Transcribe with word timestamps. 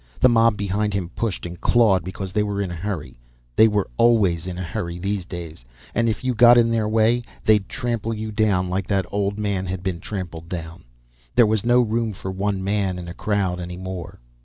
The 0.19 0.29
mob 0.29 0.57
behind 0.57 0.95
him 0.95 1.09
pushed 1.09 1.45
and 1.45 1.61
clawed 1.61 2.03
because 2.03 2.33
they 2.33 2.41
were 2.41 2.59
in 2.59 2.71
a 2.71 2.75
hurry; 2.75 3.19
they 3.55 3.67
were 3.67 3.87
always 3.97 4.47
in 4.47 4.57
a 4.57 4.63
hurry 4.63 4.97
these 4.97 5.25
days, 5.25 5.63
and 5.93 6.09
if 6.09 6.23
you 6.23 6.33
got 6.33 6.57
in 6.57 6.71
their 6.71 6.89
way 6.89 7.21
they'd 7.45 7.69
trample 7.69 8.11
you 8.11 8.31
down 8.31 8.67
like 8.67 8.87
that 8.87 9.05
old 9.11 9.37
man 9.37 9.67
had 9.67 9.83
been 9.83 9.99
trampled 9.99 10.49
down; 10.49 10.85
there 11.35 11.45
was 11.45 11.63
no 11.63 11.81
room 11.81 12.13
for 12.13 12.31
one 12.31 12.63
man 12.63 12.97
in 12.97 13.07
a 13.07 13.13
crowd 13.13 13.59
any 13.59 13.77
more. 13.77 14.19